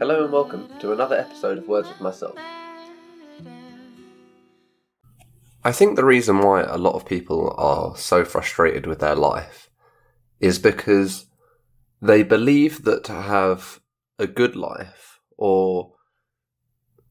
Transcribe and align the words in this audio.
Hello 0.00 0.24
and 0.24 0.32
welcome 0.32 0.68
to 0.80 0.92
another 0.92 1.14
episode 1.16 1.56
of 1.56 1.68
Words 1.68 1.88
with 1.88 2.00
Myself. 2.00 2.36
I 5.62 5.70
think 5.70 5.94
the 5.94 6.04
reason 6.04 6.40
why 6.40 6.62
a 6.62 6.76
lot 6.76 6.96
of 6.96 7.06
people 7.06 7.54
are 7.56 7.96
so 7.96 8.24
frustrated 8.24 8.86
with 8.86 8.98
their 8.98 9.14
life 9.14 9.70
is 10.40 10.58
because 10.58 11.26
they 12.02 12.24
believe 12.24 12.82
that 12.82 13.04
to 13.04 13.12
have 13.12 13.78
a 14.18 14.26
good 14.26 14.56
life 14.56 15.20
or 15.38 15.92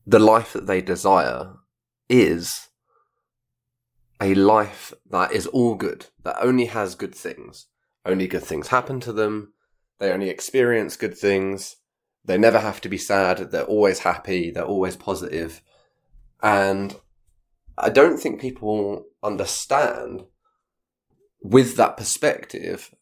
the 0.06 0.20
life 0.20 0.52
that 0.52 0.68
they 0.68 0.82
desire 0.82 1.54
is 2.10 2.68
a 4.20 4.36
life 4.36 4.94
that 5.10 5.32
is 5.32 5.48
all 5.48 5.76
good, 5.76 6.08
that 6.24 6.36
only 6.42 6.66
has 6.66 6.96
good 6.96 7.16
things. 7.16 7.68
Only 8.06 8.28
good 8.28 8.44
things 8.44 8.68
happen 8.68 9.00
to 9.00 9.14
them. 9.14 9.54
They 10.00 10.12
only 10.12 10.28
experience 10.28 10.98
good 10.98 11.18
things. 11.18 11.78
They 12.26 12.38
never 12.38 12.60
have 12.60 12.80
to 12.82 12.90
be 12.90 12.98
sad. 12.98 13.52
They're 13.52 13.64
always 13.64 14.00
happy. 14.00 14.52
They're 14.52 14.64
always 14.64 14.96
positive. 14.96 15.62
And 16.42 16.96
I 17.78 17.90
don't 17.90 18.18
think 18.18 18.40
people 18.40 19.06
understand 19.22 20.26
with 21.42 21.76
that 21.76 21.98
perspective 21.98 22.94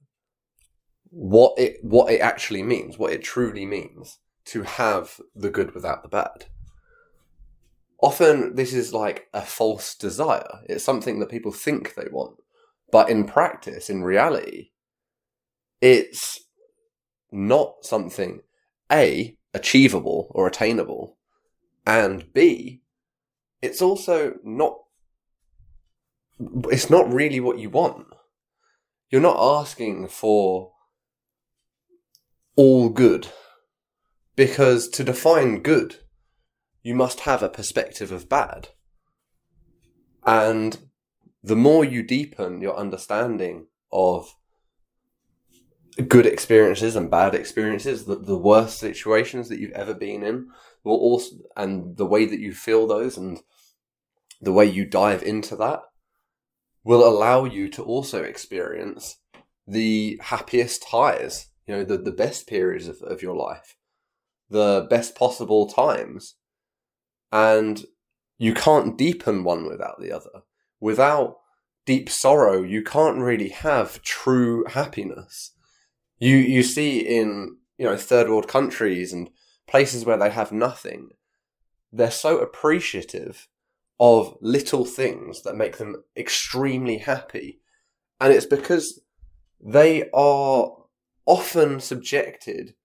what 1.11 1.53
it 1.57 1.77
what 1.83 2.11
it 2.11 2.21
actually 2.21 2.63
means, 2.63 2.97
what 2.97 3.13
it 3.13 3.23
truly 3.23 3.65
means 3.65 4.19
to 4.45 4.63
have 4.63 5.19
the 5.35 5.49
good 5.49 5.75
without 5.75 6.01
the 6.03 6.09
bad. 6.09 6.45
Often 8.01 8.55
this 8.55 8.73
is 8.73 8.93
like 8.93 9.27
a 9.33 9.41
false 9.41 9.93
desire. 9.93 10.61
It's 10.65 10.83
something 10.83 11.19
that 11.19 11.29
people 11.29 11.51
think 11.51 11.93
they 11.93 12.07
want. 12.11 12.37
But 12.91 13.09
in 13.09 13.25
practice, 13.25 13.89
in 13.89 14.03
reality, 14.03 14.71
it's 15.79 16.39
not 17.31 17.85
something 17.85 18.41
A 18.91 19.37
achievable 19.53 20.31
or 20.31 20.47
attainable 20.47 21.17
and 21.85 22.31
B 22.33 22.81
it's 23.61 23.81
also 23.81 24.35
not 24.43 24.77
it's 26.71 26.89
not 26.89 27.11
really 27.11 27.39
what 27.39 27.59
you 27.59 27.69
want. 27.69 28.07
You're 29.09 29.21
not 29.21 29.61
asking 29.61 30.07
for 30.07 30.71
all 32.55 32.89
good. 32.89 33.27
Because 34.35 34.87
to 34.89 35.03
define 35.03 35.61
good, 35.61 35.97
you 36.81 36.95
must 36.95 37.21
have 37.21 37.43
a 37.43 37.49
perspective 37.49 38.11
of 38.11 38.29
bad. 38.29 38.69
And 40.25 40.77
the 41.43 41.55
more 41.55 41.83
you 41.83 42.01
deepen 42.01 42.61
your 42.61 42.77
understanding 42.77 43.67
of 43.91 44.35
good 46.01 46.25
experiences 46.25 46.95
and 46.95 47.09
bad 47.09 47.35
experiences, 47.35 48.05
the, 48.05 48.15
the 48.15 48.37
worst 48.37 48.79
situations 48.79 49.49
that 49.49 49.59
you've 49.59 49.71
ever 49.71 49.93
been 49.93 50.23
in, 50.23 50.47
will 50.83 50.97
also, 50.97 51.35
and 51.55 51.97
the 51.97 52.05
way 52.05 52.25
that 52.25 52.39
you 52.39 52.53
feel 52.53 52.87
those 52.87 53.17
and 53.17 53.39
the 54.41 54.51
way 54.51 54.65
you 54.65 54.85
dive 54.85 55.23
into 55.23 55.55
that 55.55 55.81
will 56.83 57.07
allow 57.07 57.45
you 57.45 57.69
to 57.69 57.83
also 57.83 58.23
experience 58.23 59.17
the 59.67 60.19
happiest 60.23 60.85
highs, 60.85 61.49
you 61.67 61.75
know, 61.75 61.83
the, 61.83 61.97
the 61.97 62.11
best 62.11 62.47
periods 62.47 62.87
of, 62.87 63.01
of 63.03 63.21
your 63.21 63.35
life, 63.35 63.75
the 64.49 64.87
best 64.89 65.15
possible 65.15 65.67
times. 65.67 66.35
And 67.31 67.85
you 68.37 68.53
can't 68.53 68.97
deepen 68.97 69.43
one 69.43 69.67
without 69.67 70.01
the 70.01 70.11
other. 70.11 70.41
Without 70.79 71.37
deep 71.85 72.09
sorrow, 72.09 72.63
you 72.63 72.83
can't 72.83 73.19
really 73.19 73.49
have 73.49 74.01
true 74.01 74.65
happiness. 74.67 75.51
You, 76.21 76.37
you 76.37 76.61
see 76.61 76.99
in, 76.99 77.57
you 77.79 77.85
know, 77.85 77.97
third 77.97 78.29
world 78.29 78.47
countries 78.47 79.11
and 79.11 79.31
places 79.67 80.05
where 80.05 80.17
they 80.17 80.29
have 80.29 80.51
nothing, 80.51 81.09
they're 81.91 82.11
so 82.11 82.37
appreciative 82.37 83.47
of 83.99 84.37
little 84.39 84.85
things 84.85 85.41
that 85.41 85.55
make 85.55 85.77
them 85.77 86.03
extremely 86.15 86.99
happy. 86.99 87.59
And 88.19 88.31
it's 88.31 88.45
because 88.45 89.01
they 89.59 90.11
are 90.13 90.71
often 91.25 91.79
subjected 91.79 92.75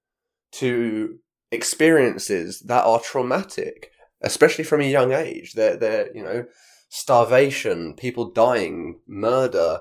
to 0.53 1.19
experiences 1.53 2.61
that 2.61 2.85
are 2.87 3.01
traumatic, 3.01 3.91
especially 4.23 4.65
from 4.65 4.81
a 4.81 4.91
young 4.91 5.13
age. 5.13 5.53
They're, 5.53 5.77
they're 5.77 6.09
you 6.17 6.23
know, 6.23 6.47
starvation, 6.89 7.93
people 7.97 8.31
dying, 8.31 9.01
murder, 9.07 9.81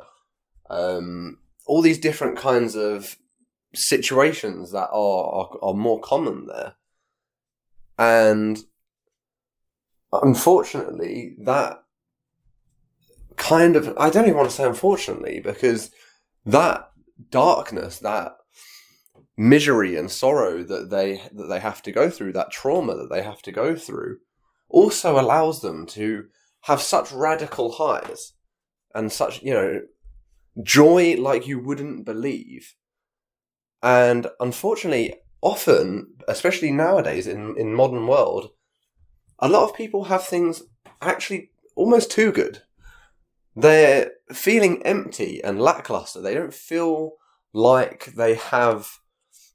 um, 0.69 1.37
all 1.65 1.81
these 1.81 1.99
different 1.99 2.37
kinds 2.37 2.75
of 2.75 3.15
situations 3.75 4.71
that 4.71 4.89
are, 4.91 5.25
are, 5.25 5.49
are 5.61 5.73
more 5.73 5.99
common 5.99 6.47
there. 6.47 6.75
And 7.97 8.59
unfortunately, 10.11 11.35
that 11.39 11.83
kind 13.37 13.75
of 13.75 13.93
I 13.97 14.09
don't 14.09 14.25
even 14.25 14.37
want 14.37 14.49
to 14.49 14.55
say 14.55 14.65
unfortunately 14.65 15.39
because 15.39 15.91
that 16.45 16.89
darkness, 17.29 17.99
that 17.99 18.37
misery 19.37 19.97
and 19.97 20.09
sorrow 20.09 20.63
that 20.63 20.89
they 20.89 21.21
that 21.33 21.47
they 21.47 21.59
have 21.59 21.81
to 21.83 21.91
go 21.91 22.09
through, 22.09 22.33
that 22.33 22.51
trauma 22.51 22.95
that 22.95 23.09
they 23.09 23.21
have 23.21 23.41
to 23.43 23.51
go 23.51 23.75
through, 23.75 24.17
also 24.69 25.19
allows 25.19 25.61
them 25.61 25.85
to 25.85 26.25
have 26.61 26.81
such 26.81 27.11
radical 27.11 27.73
highs 27.73 28.33
and 28.93 29.11
such 29.11 29.41
you 29.43 29.53
know 29.53 29.81
joy 30.63 31.15
like 31.17 31.47
you 31.47 31.59
wouldn't 31.59 32.05
believe. 32.05 32.75
And 33.81 34.27
unfortunately, 34.39 35.15
often, 35.41 36.13
especially 36.27 36.71
nowadays 36.71 37.27
in 37.27 37.55
in 37.57 37.73
modern 37.73 38.07
world, 38.07 38.51
a 39.39 39.49
lot 39.49 39.69
of 39.69 39.75
people 39.75 40.05
have 40.05 40.25
things 40.25 40.63
actually 41.01 41.51
almost 41.75 42.11
too 42.11 42.31
good. 42.31 42.61
They're 43.55 44.11
feeling 44.33 44.83
empty 44.83 45.41
and 45.43 45.61
lackluster. 45.61 46.21
They 46.21 46.33
don't 46.33 46.53
feel 46.53 47.13
like 47.53 48.13
they 48.15 48.35
have 48.35 48.99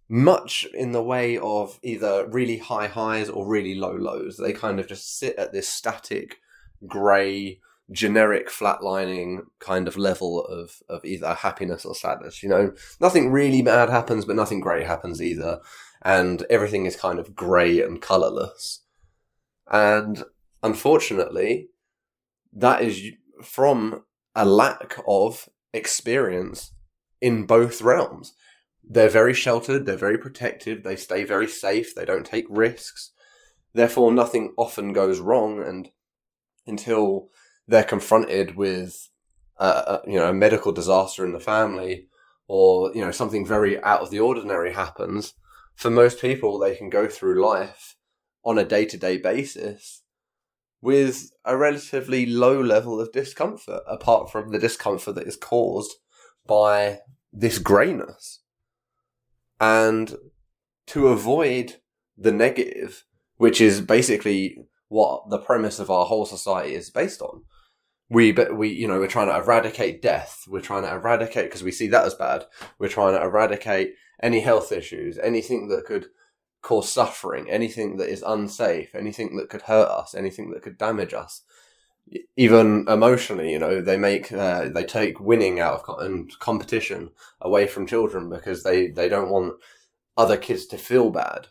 much 0.09 0.67
in 0.75 0.93
the 0.93 1.03
way 1.03 1.39
of 1.39 1.79
either 1.83 2.27
really 2.29 2.59
high 2.59 2.89
highs 2.89 3.29
or 3.29 3.47
really 3.47 3.75
low 3.75 3.93
lows. 3.93 4.37
They 4.37 4.53
kind 4.53 4.81
of 4.81 4.89
just 4.89 5.19
sit 5.19 5.37
at 5.37 5.53
this 5.53 5.69
static, 5.69 6.39
grey, 6.87 7.61
generic 7.93 8.49
flatlining 8.49 9.41
kind 9.59 9.89
of 9.89 9.97
level 9.97 10.45
of, 10.45 10.83
of 10.89 11.05
either 11.05 11.35
happiness 11.35 11.85
or 11.85 11.95
sadness. 11.95 12.43
You 12.43 12.49
know, 12.49 12.73
nothing 13.01 13.31
really 13.33 13.63
bad 13.63 13.89
happens, 13.89 14.25
but 14.25 14.37
nothing 14.37 14.61
great 14.61 14.87
happens 14.87 15.21
either. 15.21 15.61
And 16.03 16.45
everything 16.49 16.87
is 16.87 16.97
kind 16.97 17.19
of 17.19 17.35
grey 17.35 17.83
and 17.83 18.01
colourless. 18.01 18.83
And 19.71 20.25
unfortunately, 20.63 21.69
that 22.53 22.83
is 22.83 23.03
from 23.43 24.05
a 24.35 24.45
lack 24.45 24.99
of 25.07 25.49
experience 25.73 26.73
in 27.21 27.45
both 27.45 27.83
realms. 27.83 28.35
They're 28.83 29.09
very 29.09 29.35
sheltered, 29.35 29.87
they're 29.87 29.97
very 29.97 30.19
protected, 30.19 30.83
they 30.83 30.97
stay 30.97 31.25
very 31.25 31.47
safe, 31.47 31.95
they 31.95 32.05
don't 32.05 32.27
take 32.27 32.47
risks. 32.49 33.13
Therefore, 33.73 34.13
nothing 34.13 34.53
often 34.57 34.93
goes 34.93 35.21
wrong, 35.21 35.63
and 35.63 35.91
until 36.67 37.29
they're 37.71 37.85
confronted 37.85 38.57
with 38.57 39.09
a, 39.59 40.01
you 40.07 40.19
know 40.19 40.29
a 40.29 40.35
medical 40.35 40.73
disaster 40.73 41.25
in 41.25 41.33
the 41.33 41.41
family, 41.41 42.09
or 42.49 42.93
you 42.95 43.01
know 43.01 43.13
something 43.13 43.47
very 43.47 43.83
out 43.83 44.01
of 44.01 44.11
the 44.11 44.21
ordinary 44.21 44.73
happens, 44.73 45.35
for 45.75 45.91
most 45.91 46.21
people, 46.21 46.59
they 46.59 46.75
can 46.75 46.91
go 46.91 47.09
through 47.09 47.43
life 47.43 47.97
on 48.45 48.59
a 48.59 48.65
day 48.65 48.85
to 48.85 48.97
day 48.97 49.17
basis 49.17 50.03
with 50.83 51.31
a 51.45 51.57
relatively 51.57 52.27
low 52.27 52.61
level 52.61 53.01
of 53.01 53.13
discomfort, 53.13 53.83
apart 53.87 54.31
from 54.33 54.51
the 54.51 54.59
discomfort 54.59 55.15
that 55.15 55.27
is 55.27 55.37
caused 55.37 55.97
by 56.47 56.99
this 57.33 57.59
greyness. 57.59 58.41
And 59.61 60.17
to 60.89 61.09
avoid 61.09 61.77
the 62.17 62.33
negative, 62.33 63.05
which 63.37 63.61
is 63.61 63.81
basically 63.81 64.65
what 64.89 65.31
the 65.31 65.39
premise 65.39 65.79
of 65.79 65.91
our 65.91 66.07
whole 66.07 66.27
society 66.27 66.75
is 66.75 66.91
based 66.91 67.23
on. 67.23 67.43
We, 68.11 68.33
but 68.33 68.57
we, 68.57 68.69
you 68.69 68.89
know, 68.89 68.99
we're 68.99 69.07
trying 69.07 69.29
to 69.29 69.37
eradicate 69.37 70.03
death. 70.03 70.45
We're 70.49 70.61
trying 70.61 70.83
to 70.83 70.93
eradicate 70.93 71.45
because 71.45 71.63
we 71.63 71.71
see 71.71 71.87
that 71.89 72.05
as 72.05 72.15
bad. 72.15 72.45
We're 72.79 72.89
trying 72.89 73.15
to 73.15 73.23
eradicate 73.23 73.95
any 74.21 74.41
health 74.41 74.73
issues, 74.73 75.17
anything 75.19 75.69
that 75.69 75.87
could 75.87 76.07
cause 76.61 76.93
suffering, 76.93 77.49
anything 77.49 77.97
that 77.99 78.09
is 78.09 78.23
unsafe, 78.27 78.95
anything 78.95 79.37
that 79.37 79.49
could 79.49 79.63
hurt 79.63 79.89
us, 79.89 80.15
anything 80.15 80.51
that 80.51 80.63
could 80.63 80.77
damage 80.77 81.15
us. 81.15 81.43
Even 82.37 82.85
emotionally, 82.89 83.53
you 83.53 83.59
know, 83.59 83.81
they 83.81 83.97
make 83.97 84.33
uh, 84.33 84.69
they 84.69 84.85
take 84.85 85.21
winning 85.21 85.61
out 85.61 85.75
of 85.75 85.83
co- 85.85 85.99
and 85.99 86.37
competition 86.41 87.11
away 87.41 87.69
from 87.69 87.87
children 87.87 88.29
because 88.29 88.65
they 88.65 88.89
they 88.89 89.09
don't 89.09 89.31
want 89.31 89.55
other 90.17 90.37
kids 90.37 90.67
to 90.67 90.77
feel 90.77 91.11
bad 91.11 91.47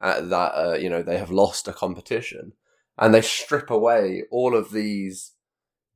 at 0.00 0.30
that 0.30 0.52
uh, 0.54 0.74
you 0.74 0.88
know 0.88 1.02
they 1.02 1.18
have 1.18 1.30
lost 1.30 1.68
a 1.68 1.72
competition, 1.72 2.52
and 2.96 3.14
they 3.14 3.20
strip 3.20 3.70
away 3.70 4.24
all 4.30 4.56
of 4.56 4.70
these 4.70 5.32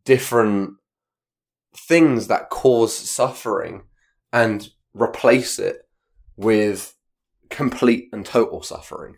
different 0.04 0.75
things 1.76 2.26
that 2.26 2.50
cause 2.50 2.96
suffering 2.96 3.84
and 4.32 4.70
replace 4.94 5.58
it 5.58 5.78
with 6.37 6.94
complete 7.50 8.08
and 8.12 8.25
total 8.25 8.62
suffering. 8.62 9.16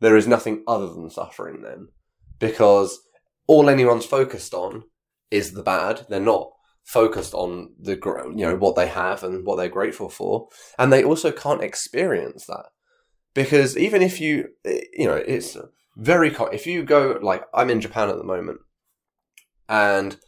there 0.00 0.16
is 0.16 0.26
nothing 0.26 0.62
other 0.66 0.88
than 0.88 1.10
suffering 1.10 1.62
then. 1.62 1.88
Because 2.38 3.00
all 3.46 3.68
anyone's 3.68 4.06
focused 4.06 4.54
on 4.54 4.84
is 5.30 5.52
the 5.52 5.62
bad. 5.62 6.06
They're 6.08 6.20
not 6.20 6.50
focused 6.84 7.34
on 7.34 7.74
the 7.78 7.98
you 8.36 8.46
know 8.46 8.56
what 8.56 8.76
they 8.76 8.86
have 8.86 9.22
and 9.22 9.44
what 9.44 9.56
they're 9.56 9.68
grateful 9.68 10.08
for, 10.08 10.48
and 10.78 10.92
they 10.92 11.04
also 11.04 11.30
can't 11.30 11.62
experience 11.62 12.46
that 12.46 12.66
because 13.34 13.76
even 13.76 14.02
if 14.02 14.20
you 14.20 14.48
eh, 14.64 14.80
you 14.92 15.06
know 15.06 15.16
it's 15.16 15.56
very 15.96 16.34
if 16.52 16.66
you 16.66 16.82
go 16.82 17.18
like 17.22 17.44
I'm 17.54 17.70
in 17.70 17.80
Japan 17.80 18.08
at 18.08 18.16
the 18.16 18.24
moment, 18.24 18.60
and 19.70 20.18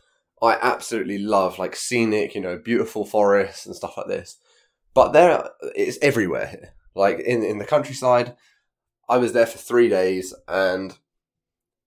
I 0.40 0.56
absolutely 0.62 1.18
love 1.18 1.58
like 1.58 1.76
scenic, 1.76 2.34
you 2.34 2.40
know, 2.40 2.56
beautiful 2.56 3.04
forests 3.04 3.66
and 3.66 3.76
stuff 3.76 3.96
like 3.96 4.06
this. 4.06 4.38
But 4.94 5.12
there, 5.12 5.50
it's 5.74 5.98
everywhere 6.00 6.46
here. 6.46 6.74
Like 6.94 7.20
in 7.20 7.42
in 7.42 7.58
the 7.58 7.66
countryside, 7.66 8.36
I 9.08 9.18
was 9.18 9.32
there 9.32 9.46
for 9.46 9.58
three 9.58 9.88
days, 9.88 10.32
and 10.46 10.96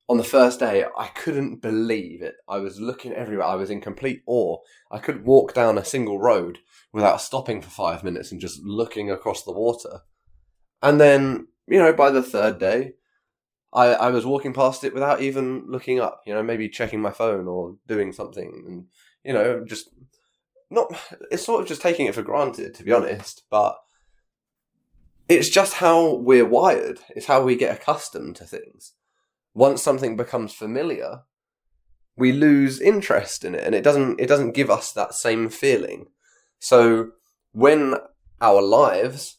on 0.07 0.17
the 0.17 0.23
first 0.23 0.59
day, 0.59 0.85
I 0.97 1.07
couldn't 1.07 1.61
believe 1.61 2.21
it. 2.21 2.35
I 2.47 2.57
was 2.57 2.79
looking 2.79 3.13
everywhere. 3.13 3.47
I 3.47 3.55
was 3.55 3.69
in 3.69 3.81
complete 3.81 4.21
awe. 4.27 4.57
I 4.91 4.99
couldn't 4.99 5.25
walk 5.25 5.53
down 5.53 5.77
a 5.77 5.85
single 5.85 6.19
road 6.19 6.59
without 6.91 7.21
stopping 7.21 7.61
for 7.61 7.69
five 7.69 8.03
minutes 8.03 8.31
and 8.31 8.41
just 8.41 8.61
looking 8.63 9.09
across 9.09 9.43
the 9.43 9.51
water. 9.51 10.01
And 10.81 10.99
then, 10.99 11.47
you 11.67 11.79
know, 11.79 11.93
by 11.93 12.11
the 12.11 12.21
third 12.21 12.59
day, 12.59 12.93
I, 13.75 13.87
I 13.87 14.09
was 14.09 14.25
walking 14.25 14.53
past 14.53 14.85
it 14.85 14.93
without 14.93 15.21
even 15.21 15.65
looking 15.67 15.99
up, 15.99 16.21
you 16.25 16.33
know, 16.33 16.41
maybe 16.41 16.69
checking 16.69 17.01
my 17.01 17.11
phone 17.11 17.45
or 17.45 17.75
doing 17.87 18.13
something 18.13 18.63
and, 18.65 18.85
you 19.23 19.33
know, 19.33 19.65
just 19.65 19.89
not, 20.71 20.95
it's 21.29 21.45
sort 21.45 21.61
of 21.61 21.67
just 21.67 21.81
taking 21.81 22.05
it 22.05 22.15
for 22.15 22.21
granted, 22.21 22.73
to 22.75 22.83
be 22.83 22.93
honest, 22.93 23.43
but 23.51 23.75
it's 25.27 25.49
just 25.49 25.75
how 25.75 26.15
we're 26.15 26.45
wired. 26.45 26.99
It's 27.09 27.25
how 27.25 27.43
we 27.43 27.57
get 27.57 27.75
accustomed 27.75 28.37
to 28.37 28.45
things. 28.45 28.93
Once 29.53 29.83
something 29.83 30.15
becomes 30.15 30.53
familiar, 30.53 31.23
we 32.15 32.31
lose 32.31 32.79
interest 32.79 33.43
in 33.43 33.55
it 33.55 33.63
and 33.65 33.75
it 33.75 33.83
doesn't, 33.83 34.21
it 34.21 34.27
doesn't 34.27 34.53
give 34.53 34.69
us 34.69 34.93
that 34.93 35.13
same 35.13 35.49
feeling. 35.49 36.07
So 36.59 37.09
when 37.51 37.95
our 38.39 38.61
lives 38.61 39.37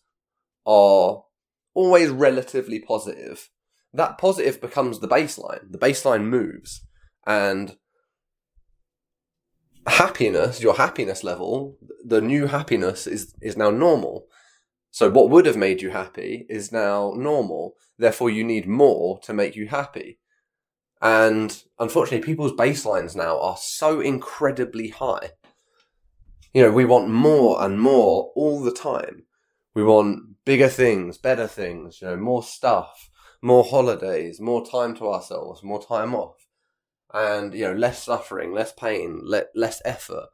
are 0.66 1.24
always 1.72 2.10
relatively 2.10 2.80
positive, 2.80 3.48
that 3.96 4.19
positive 4.19 4.60
becomes 4.60 5.00
the 5.00 5.08
baseline. 5.08 5.70
The 5.70 5.78
baseline 5.78 6.25
moves. 6.25 6.84
And 7.26 7.76
happiness, 9.87 10.60
your 10.60 10.75
happiness 10.75 11.25
level, 11.25 11.76
the 12.04 12.20
new 12.20 12.46
happiness 12.46 13.06
is, 13.06 13.34
is 13.40 13.56
now 13.56 13.70
normal. 13.70 14.26
So 14.90 15.10
what 15.10 15.31
would 15.31 15.46
have 15.46 15.56
made 15.56 15.82
you 15.82 15.90
happy 15.90 16.46
is 16.48 16.72
now 16.72 17.12
normal. 17.16 17.75
Therefore, 17.98 18.31
you 18.31 18.44
need 18.44 18.66
more 18.66 19.19
to 19.20 19.32
make 19.32 19.56
you 19.56 19.69
happy. 19.69 20.19
And 21.02 21.62
unfortunately, 21.78 22.25
people's 22.25 22.52
baselines 22.52 23.14
now 23.14 23.38
are 23.38 23.56
so 23.58 24.00
incredibly 24.00 24.88
high. 24.88 25.32
You 26.54 26.62
know, 26.62 26.70
we 26.70 26.87
want 26.87 27.10
more 27.10 27.62
and 27.62 27.78
more 27.78 28.32
all 28.34 28.62
the 28.62 28.72
time. 28.72 29.25
We 29.75 29.84
want 29.84 30.44
bigger 30.46 30.69
things, 30.69 31.19
better 31.19 31.46
things, 31.46 32.00
you 32.00 32.08
know, 32.08 32.16
more 32.16 32.43
stuff, 32.43 33.10
more 33.42 33.64
holidays, 33.64 34.40
more 34.40 34.64
time 34.64 34.94
to 34.96 35.08
ourselves, 35.08 35.62
more 35.62 35.82
time 35.82 36.14
off, 36.14 36.46
and 37.12 37.54
you 37.54 37.64
know 37.64 37.74
less 37.74 38.04
suffering, 38.04 38.52
less 38.52 38.72
pain, 38.72 39.20
le- 39.22 39.44
less 39.54 39.80
effort. 39.84 40.28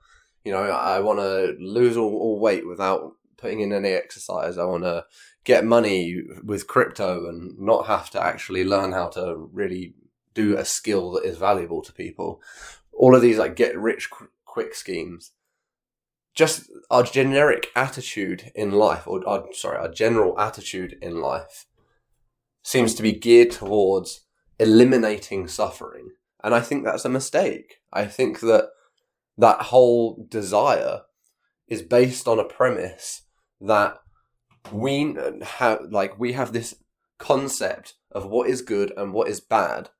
You 0.44 0.52
know, 0.52 0.62
I 0.62 1.00
want 1.00 1.20
to 1.20 1.56
lose 1.60 1.96
all, 1.96 2.14
all 2.14 2.40
weight 2.40 2.66
without 2.66 3.12
putting 3.36 3.60
in 3.60 3.72
any 3.72 3.90
exercise. 3.90 4.58
I 4.58 4.64
want 4.64 4.84
to 4.84 5.04
get 5.44 5.64
money 5.64 6.22
with 6.42 6.66
crypto 6.66 7.28
and 7.28 7.58
not 7.58 7.86
have 7.86 8.10
to 8.10 8.22
actually 8.22 8.64
learn 8.64 8.92
how 8.92 9.08
to 9.08 9.48
really 9.52 9.94
do 10.34 10.56
a 10.56 10.64
skill 10.64 11.12
that 11.12 11.24
is 11.24 11.36
valuable 11.36 11.82
to 11.82 11.92
people. 11.92 12.40
All 12.92 13.14
of 13.14 13.22
these 13.22 13.38
like 13.38 13.56
get 13.56 13.78
rich 13.78 14.08
quick 14.44 14.74
schemes. 14.74 15.32
Just 16.34 16.70
our 16.90 17.02
generic 17.02 17.66
attitude 17.76 18.50
in 18.54 18.70
life, 18.70 19.06
or 19.06 19.26
our, 19.28 19.44
sorry, 19.52 19.76
our 19.78 19.92
general 19.92 20.38
attitude 20.38 20.96
in 21.02 21.20
life 21.20 21.66
seems 22.62 22.94
to 22.94 23.02
be 23.02 23.12
geared 23.12 23.50
towards 23.50 24.24
eliminating 24.58 25.48
suffering. 25.48 26.10
And 26.42 26.54
I 26.54 26.60
think 26.60 26.84
that's 26.84 27.04
a 27.04 27.10
mistake. 27.10 27.76
I 27.92 28.06
think 28.06 28.40
that 28.40 28.70
that 29.38 29.62
whole 29.62 30.26
desire 30.28 31.02
is 31.68 31.82
based 31.82 32.28
on 32.28 32.38
a 32.38 32.44
premise 32.44 33.22
that 33.60 33.98
we 34.70 35.16
have, 35.42 35.80
like, 35.90 36.18
we 36.18 36.32
have 36.32 36.52
this 36.52 36.74
concept 37.18 37.94
of 38.10 38.26
what 38.26 38.48
is 38.48 38.62
good 38.62 38.92
and 38.96 39.12
what 39.12 39.28
is 39.28 39.40
bad. 39.40 39.90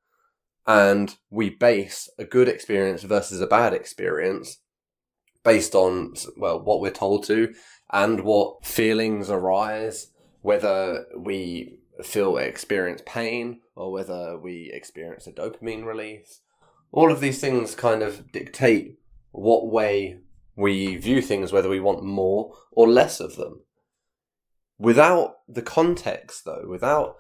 And 0.67 1.17
we 1.31 1.51
base 1.51 2.09
a 2.19 2.25
good 2.25 2.49
experience 2.49 3.03
versus 3.03 3.41
a 3.41 3.47
bad 3.47 3.73
experience 3.73 4.59
based 5.45 5.75
on, 5.75 6.15
well, 6.37 6.61
what 6.61 6.81
we're 6.81 6.91
told 6.91 7.25
to 7.27 7.53
and 7.93 8.21
what 8.21 8.65
feelings 8.65 9.29
arise, 9.29 10.13
whether 10.41 11.07
we 11.17 11.79
feel 12.03 12.37
experience 12.37 13.03
pain 13.07 13.61
or 13.75 13.93
whether 13.93 14.39
we 14.39 14.71
experience 14.73 15.27
a 15.27 15.33
dopamine 15.33 15.85
release. 15.85 16.41
All 16.91 17.11
of 17.11 17.21
these 17.21 17.41
things 17.41 17.75
kind 17.75 18.03
of 18.03 18.33
dictate 18.33 18.99
what 19.31 19.71
way 19.71 20.19
we 20.57 20.97
view 20.97 21.23
things, 21.23 21.53
whether 21.53 21.69
we 21.69 21.81
want 21.81 22.05
more 22.05 22.55
or 22.71 22.89
less 22.89 23.21
of 23.21 23.37
them. 23.37 23.61
Without 24.79 25.37
the 25.49 25.63
context, 25.63 26.45
though, 26.45 26.67
without 26.69 27.17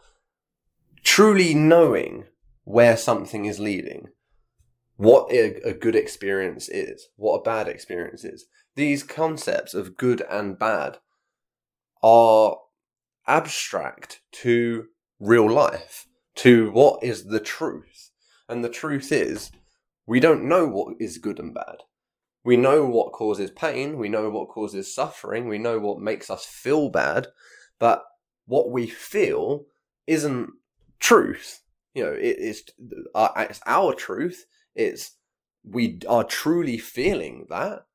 truly 1.02 1.54
knowing 1.54 2.24
where 2.64 2.96
something 2.96 3.44
is 3.44 3.58
leading, 3.58 4.08
what 4.96 5.32
a, 5.32 5.72
good 5.72 5.96
experience 5.96 6.68
is, 6.68 7.08
what 7.16 7.38
a 7.38 7.42
bad 7.42 7.68
experience 7.68 8.24
is, 8.24 8.46
these 8.74 9.02
concepts 9.02 9.74
of 9.74 9.96
good 9.96 10.22
and 10.30 10.58
bad 10.58 10.98
are 12.02 12.56
abstract 13.26 14.20
to 14.32 14.86
real 15.20 15.50
life, 15.50 16.06
to 16.36 16.70
what 16.70 17.02
is 17.02 17.24
the 17.24 17.40
truth. 17.40 18.10
And 18.48 18.64
the 18.64 18.68
truth 18.68 19.12
is, 19.12 19.50
we 20.06 20.20
don't 20.20 20.48
know 20.48 20.66
what 20.66 20.96
is 20.98 21.18
good 21.18 21.38
and 21.38 21.54
bad. 21.54 21.76
We 22.44 22.56
know 22.56 22.84
what 22.84 23.12
causes 23.12 23.50
pain, 23.52 23.98
we 23.98 24.08
know 24.08 24.28
what 24.28 24.48
causes 24.48 24.92
suffering, 24.92 25.48
we 25.48 25.58
know 25.58 25.78
what 25.78 26.00
makes 26.00 26.28
us 26.28 26.44
feel 26.44 26.88
bad, 26.88 27.28
but 27.78 28.02
what 28.46 28.70
we 28.70 28.86
feel 28.86 29.66
isn't 30.06 30.50
truth. 30.98 31.62
You 31.94 32.04
know, 32.04 32.12
it 32.12 32.38
is 32.38 32.64
uh, 33.14 33.28
it's 33.36 33.60
our 33.66 33.94
truth. 33.94 34.44
It's 34.74 35.16
we 35.64 36.00
are 36.08 36.24
truly 36.24 36.78
feeling 36.78 37.46
that, 37.50 37.86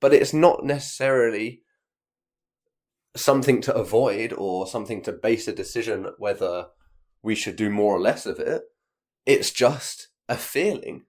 but 0.00 0.12
it's 0.12 0.32
not 0.32 0.64
necessarily 0.64 1.62
something 3.16 3.60
to 3.62 3.74
avoid 3.74 4.32
or 4.32 4.66
something 4.66 5.02
to 5.02 5.12
base 5.12 5.48
a 5.48 5.52
decision 5.52 6.06
whether 6.18 6.66
we 7.22 7.34
should 7.34 7.56
do 7.56 7.70
more 7.70 7.94
or 7.94 8.00
less 8.00 8.26
of 8.26 8.38
it. 8.38 8.62
It's 9.24 9.50
just 9.50 10.08
a 10.28 10.36
feeling. 10.36 11.04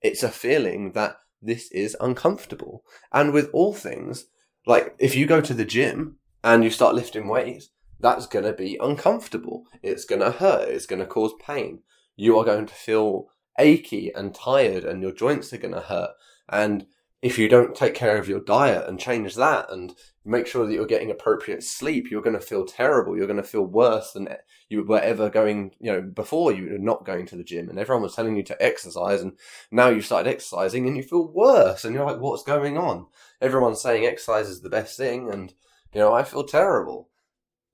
It's 0.00 0.22
a 0.22 0.30
feeling 0.30 0.92
that 0.92 1.16
this 1.42 1.70
is 1.72 1.96
uncomfortable. 2.00 2.84
And 3.12 3.32
with 3.32 3.50
all 3.52 3.74
things, 3.74 4.26
like 4.66 4.94
if 4.98 5.14
you 5.14 5.26
go 5.26 5.40
to 5.40 5.54
the 5.54 5.64
gym 5.64 6.16
and 6.42 6.64
you 6.64 6.70
start 6.70 6.94
lifting 6.94 7.28
weights, 7.28 7.70
that's 7.98 8.26
going 8.26 8.46
to 8.46 8.52
be 8.52 8.78
uncomfortable. 8.80 9.64
It's 9.82 10.04
going 10.04 10.22
to 10.22 10.30
hurt. 10.30 10.68
It's 10.68 10.86
going 10.86 11.00
to 11.00 11.06
cause 11.06 11.34
pain. 11.44 11.80
You 12.16 12.38
are 12.38 12.44
going 12.44 12.66
to 12.66 12.74
feel 12.74 13.26
achy 13.58 14.10
and 14.14 14.34
tired 14.34 14.84
and 14.84 15.02
your 15.02 15.12
joints 15.12 15.52
are 15.52 15.58
going 15.58 15.74
to 15.74 15.80
hurt. 15.80 16.10
And 16.48 16.86
if 17.22 17.38
you 17.38 17.48
don't 17.48 17.74
take 17.74 17.94
care 17.94 18.16
of 18.16 18.28
your 18.28 18.40
diet 18.40 18.88
and 18.88 18.98
change 18.98 19.34
that 19.34 19.70
and 19.70 19.94
make 20.24 20.46
sure 20.46 20.66
that 20.66 20.72
you're 20.72 20.86
getting 20.86 21.10
appropriate 21.10 21.62
sleep, 21.62 22.10
you're 22.10 22.22
going 22.22 22.38
to 22.38 22.44
feel 22.44 22.64
terrible. 22.64 23.14
You're 23.14 23.26
going 23.26 23.36
to 23.36 23.42
feel 23.42 23.66
worse 23.66 24.12
than 24.12 24.28
you 24.70 24.84
were 24.84 25.00
ever 25.00 25.28
going, 25.28 25.72
you 25.80 25.92
know, 25.92 26.00
before 26.00 26.52
you 26.52 26.70
were 26.70 26.78
not 26.78 27.04
going 27.04 27.26
to 27.26 27.36
the 27.36 27.44
gym 27.44 27.68
and 27.68 27.78
everyone 27.78 28.02
was 28.02 28.14
telling 28.14 28.36
you 28.36 28.42
to 28.44 28.62
exercise 28.62 29.20
and 29.20 29.32
now 29.70 29.88
you've 29.88 30.06
started 30.06 30.30
exercising 30.30 30.86
and 30.86 30.96
you 30.96 31.02
feel 31.02 31.26
worse 31.26 31.84
and 31.84 31.94
you're 31.94 32.06
like, 32.06 32.20
what's 32.20 32.42
going 32.42 32.78
on? 32.78 33.06
Everyone's 33.40 33.82
saying 33.82 34.06
exercise 34.06 34.48
is 34.48 34.62
the 34.62 34.70
best 34.70 34.96
thing 34.96 35.30
and, 35.30 35.52
you 35.92 36.00
know, 36.00 36.14
I 36.14 36.22
feel 36.22 36.44
terrible. 36.44 37.10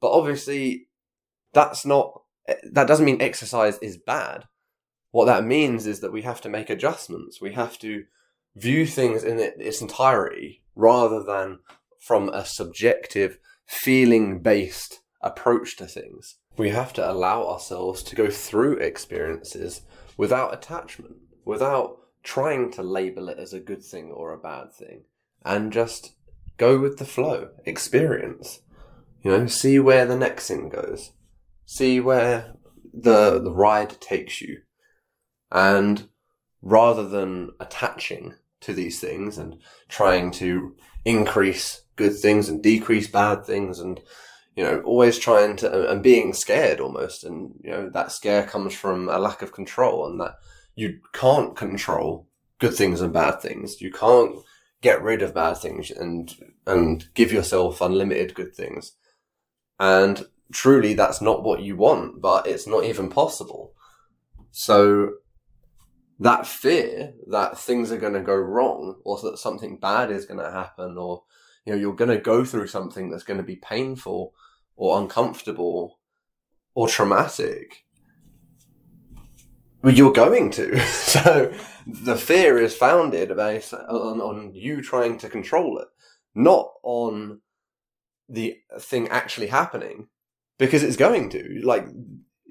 But 0.01 0.11
obviously 0.11 0.89
that's 1.53 1.87
not, 1.87 2.23
that 2.73 2.89
doesn't 2.89 3.05
mean 3.05 3.23
exercise 3.23 3.79
is 3.79 3.97
bad. 3.97 4.45
What 5.13 5.27
that 5.27 5.45
means 5.45 5.87
is 5.87 6.01
that 6.01 6.13
we 6.13 6.23
have 6.23 6.41
to 6.43 6.49
make 6.49 6.69
adjustments. 6.69 7.41
We 7.41 7.53
have 7.53 7.79
to 7.79 8.05
view 8.57 8.87
things 8.87 9.23
in 9.23 9.39
its 9.39 9.81
entirety 9.81 10.63
rather 10.75 11.23
than 11.23 11.59
from 12.01 12.29
a 12.31 12.45
subjective, 12.45 13.39
feeling 13.67 14.41
based 14.41 15.01
approach 15.21 15.77
to 15.77 15.87
things. 15.87 16.37
We 16.57 16.71
have 16.71 16.93
to 16.95 17.11
allow 17.11 17.47
ourselves 17.47 18.03
to 18.05 18.17
go 18.17 18.31
through 18.31 18.79
experiences 18.79 19.83
without 20.17 20.55
attachment, 20.55 21.17
without 21.45 21.99
trying 22.23 22.73
to 22.73 22.83
label 22.83 23.29
it 23.29 23.39
as 23.39 23.53
a 23.53 23.61
good 23.61 23.85
thing 23.85 24.11
or 24.11 24.33
a 24.33 24.39
bad 24.39 24.73
thing, 24.73 25.05
and 25.45 25.73
just 25.73 26.15
go 26.57 26.79
with 26.79 26.99
the 26.99 27.05
flow, 27.05 27.51
experience. 27.65 28.61
You 29.23 29.33
know, 29.33 29.47
see 29.47 29.79
where 29.79 30.07
the 30.07 30.17
next 30.17 30.49
thing 30.49 30.69
goes, 30.69 31.13
see 31.65 32.01
where 32.01 32.55
the 32.95 33.41
the 33.41 33.53
ride 33.53 34.01
takes 34.01 34.41
you, 34.41 34.63
and 35.51 36.09
rather 36.63 37.07
than 37.07 37.51
attaching 37.61 38.35
to 38.61 38.73
these 38.73 39.01
things 39.01 39.39
and 39.39 39.57
trying 39.89 40.31
to 40.33 40.75
increase 41.05 41.83
good 41.97 42.17
things 42.17 42.49
and 42.49 42.63
decrease 42.63 43.09
bad 43.09 43.45
things 43.45 43.81
and 43.81 44.01
you 44.55 44.63
know 44.63 44.81
always 44.81 45.19
trying 45.19 45.57
to 45.57 45.91
and 45.91 46.03
being 46.03 46.33
scared 46.33 46.81
almost. 46.81 47.25
And 47.25 47.55
you 47.63 47.71
know 47.71 47.91
that 47.91 48.13
scare 48.13 48.47
comes 48.47 48.75
from 48.75 49.09
a 49.09 49.19
lack 49.19 49.43
of 49.43 49.53
control 49.53 50.07
and 50.07 50.21
that 50.21 50.37
you 50.75 50.99
can't 51.13 51.57
control 51.57 52.29
good 52.59 52.75
things 52.75 53.01
and 53.01 53.13
bad 53.13 53.41
things. 53.41 53.81
You 53.81 53.91
can't 53.91 54.37
get 54.83 55.03
rid 55.03 55.23
of 55.23 55.35
bad 55.35 55.59
things 55.59 55.91
and 55.91 56.35
and 56.67 57.07
give 57.15 57.33
yourself 57.33 57.81
unlimited 57.81 58.35
good 58.35 58.55
things. 58.55 58.93
And 59.79 60.27
truly 60.53 60.95
that's 60.95 61.21
not 61.21 61.43
what 61.43 61.61
you 61.61 61.77
want 61.77 62.23
but 62.23 62.47
it's 62.47 62.67
not 62.67 62.85
even 62.85 63.09
possible. 63.09 63.73
So 64.53 65.15
that 66.19 66.47
fear 66.47 67.13
that 67.29 67.59
things 67.59 67.93
are 67.93 67.99
going 67.99 68.15
to 68.15 68.21
go 68.21 68.35
wrong 68.35 68.97
or 69.05 69.19
that 69.23 69.39
something 69.39 69.79
bad 69.79 70.11
is 70.11 70.25
going 70.25 70.41
to 70.41 70.51
happen 70.51 70.97
or 70.97 71.23
you 71.65 71.73
know 71.73 71.79
you're 71.79 71.95
going 71.95 72.11
to 72.11 72.19
go 72.19 72.45
through 72.45 72.67
something 72.67 73.11
that's 73.11 73.25
going 73.25 73.39
to 73.39 73.45
be 73.45 73.57
painful 73.57 74.33
or 74.77 75.01
uncomfortable 75.01 75.99
or 76.75 76.89
traumatic 76.89 77.85
well, 79.83 79.95
you're 79.95 80.13
going 80.13 80.51
to. 80.53 80.81
So 81.17 81.53
the 81.87 82.17
fear 82.17 82.59
is 82.59 82.75
founded 82.75 83.35
based 83.37 83.73
on, 83.73 84.21
on 84.21 84.53
you 84.53 84.83
trying 84.83 85.19
to 85.19 85.29
control 85.29 85.79
it 85.79 85.87
not 86.37 86.73
on 86.83 87.41
the 88.29 88.59
thing 88.79 89.09
actually 89.09 89.47
happening 89.47 90.09
because 90.59 90.83
it's 90.83 90.97
going 90.97 91.31
to. 91.31 91.61
Like 91.65 91.87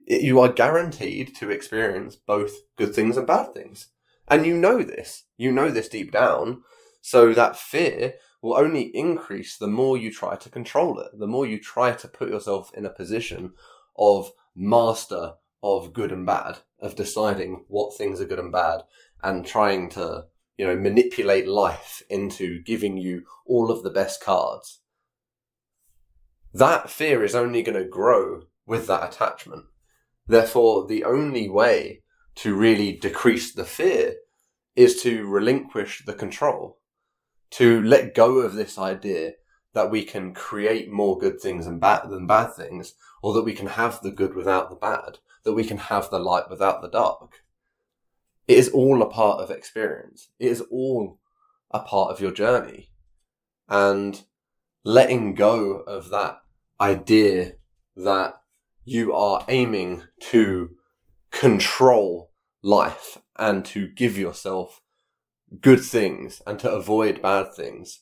you 0.05 0.39
are 0.39 0.51
guaranteed 0.51 1.35
to 1.37 1.49
experience 1.49 2.15
both 2.15 2.53
good 2.77 2.93
things 2.93 3.17
and 3.17 3.27
bad 3.27 3.53
things. 3.53 3.87
And 4.27 4.45
you 4.45 4.55
know 4.55 4.83
this. 4.83 5.23
You 5.37 5.51
know 5.51 5.69
this 5.69 5.89
deep 5.89 6.11
down. 6.11 6.63
So 7.01 7.33
that 7.33 7.55
fear 7.55 8.15
will 8.41 8.57
only 8.57 8.83
increase 8.95 9.57
the 9.57 9.67
more 9.67 9.97
you 9.97 10.11
try 10.11 10.35
to 10.35 10.49
control 10.49 10.99
it, 10.99 11.11
the 11.17 11.27
more 11.27 11.45
you 11.45 11.59
try 11.59 11.91
to 11.93 12.07
put 12.07 12.29
yourself 12.29 12.71
in 12.75 12.85
a 12.85 12.89
position 12.89 13.53
of 13.97 14.31
master 14.55 15.33
of 15.63 15.93
good 15.93 16.11
and 16.11 16.25
bad, 16.25 16.59
of 16.79 16.95
deciding 16.95 17.65
what 17.67 17.97
things 17.97 18.21
are 18.21 18.25
good 18.25 18.39
and 18.39 18.51
bad, 18.51 18.81
and 19.23 19.45
trying 19.45 19.89
to, 19.89 20.25
you 20.57 20.65
know, 20.65 20.75
manipulate 20.75 21.47
life 21.47 22.03
into 22.09 22.61
giving 22.63 22.97
you 22.97 23.23
all 23.47 23.71
of 23.71 23.81
the 23.81 23.89
best 23.89 24.23
cards. 24.23 24.81
That 26.53 26.89
fear 26.89 27.23
is 27.23 27.33
only 27.33 27.63
going 27.63 27.81
to 27.81 27.89
grow 27.89 28.43
with 28.67 28.85
that 28.87 29.11
attachment. 29.11 29.65
Therefore, 30.27 30.87
the 30.87 31.03
only 31.03 31.49
way 31.49 32.01
to 32.35 32.55
really 32.55 32.93
decrease 32.93 33.53
the 33.53 33.65
fear 33.65 34.15
is 34.75 35.01
to 35.03 35.25
relinquish 35.25 36.03
the 36.05 36.13
control, 36.13 36.79
to 37.51 37.81
let 37.81 38.15
go 38.15 38.39
of 38.39 38.55
this 38.55 38.77
idea 38.77 39.33
that 39.73 39.91
we 39.91 40.03
can 40.03 40.33
create 40.33 40.91
more 40.91 41.17
good 41.17 41.39
things 41.39 41.65
than 41.65 41.79
bad, 41.79 42.09
than 42.09 42.27
bad 42.27 42.53
things, 42.53 42.95
or 43.21 43.33
that 43.33 43.43
we 43.43 43.53
can 43.53 43.67
have 43.67 44.01
the 44.01 44.11
good 44.11 44.33
without 44.33 44.69
the 44.69 44.75
bad, 44.75 45.19
that 45.43 45.53
we 45.53 45.63
can 45.63 45.77
have 45.77 46.09
the 46.09 46.19
light 46.19 46.49
without 46.49 46.81
the 46.81 46.89
dark. 46.89 47.43
It 48.47 48.57
is 48.57 48.69
all 48.69 49.01
a 49.01 49.09
part 49.09 49.41
of 49.41 49.51
experience. 49.51 50.29
It 50.39 50.47
is 50.47 50.61
all 50.71 51.19
a 51.71 51.79
part 51.79 52.11
of 52.11 52.21
your 52.21 52.31
journey. 52.31 52.89
And 53.67 54.21
letting 54.83 55.33
go 55.33 55.77
of 55.79 56.09
that 56.09 56.37
idea 56.79 57.53
that 57.95 58.35
you 58.85 59.13
are 59.13 59.43
aiming 59.49 60.03
to 60.19 60.69
control 61.31 62.31
life 62.61 63.17
and 63.37 63.65
to 63.65 63.87
give 63.87 64.17
yourself 64.17 64.81
good 65.59 65.81
things 65.81 66.41
and 66.45 66.59
to 66.59 66.71
avoid 66.71 67.21
bad 67.21 67.53
things. 67.53 68.01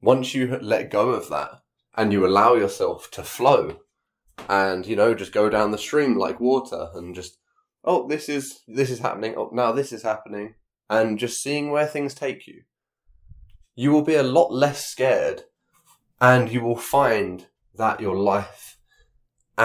Once 0.00 0.34
you 0.34 0.58
let 0.60 0.90
go 0.90 1.10
of 1.10 1.28
that 1.28 1.62
and 1.96 2.12
you 2.12 2.26
allow 2.26 2.54
yourself 2.54 3.10
to 3.12 3.22
flow 3.22 3.78
and, 4.48 4.86
you 4.86 4.96
know, 4.96 5.14
just 5.14 5.32
go 5.32 5.48
down 5.48 5.70
the 5.70 5.78
stream 5.78 6.16
like 6.16 6.40
water 6.40 6.88
and 6.94 7.14
just, 7.14 7.38
oh, 7.84 8.08
this 8.08 8.28
is, 8.28 8.60
this 8.66 8.90
is 8.90 8.98
happening. 8.98 9.34
Oh, 9.36 9.50
now 9.52 9.70
this 9.70 9.92
is 9.92 10.02
happening. 10.02 10.54
And 10.90 11.18
just 11.18 11.40
seeing 11.40 11.70
where 11.70 11.86
things 11.86 12.12
take 12.12 12.46
you. 12.46 12.62
You 13.76 13.92
will 13.92 14.02
be 14.02 14.16
a 14.16 14.22
lot 14.22 14.52
less 14.52 14.84
scared 14.84 15.44
and 16.20 16.50
you 16.50 16.60
will 16.60 16.76
find 16.76 17.46
that 17.76 18.00
your 18.00 18.16
life 18.16 18.78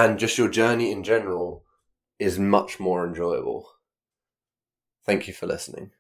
and 0.06 0.20
just 0.20 0.38
your 0.38 0.48
journey 0.50 0.92
in 0.92 1.04
general 1.04 1.66
is 2.20 2.38
much 2.38 2.80
more 2.80 3.06
enjoyable. 3.08 3.68
Thank 5.06 5.28
you 5.28 5.34
for 5.34 5.48
listening. 5.48 5.92